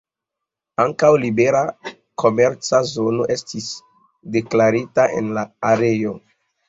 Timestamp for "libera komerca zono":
1.23-3.29